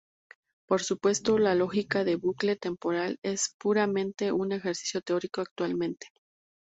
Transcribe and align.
Por 0.67 0.81
supuesto, 0.81 1.37
la 1.37 1.53
lógica 1.53 2.03
de 2.03 2.15
bucle 2.15 2.55
temporal 2.55 3.19
es 3.21 3.53
puramente 3.59 4.31
un 4.31 4.51
ejercicio 4.51 5.01
teórico 5.01 5.41
actualmente. 5.41 6.07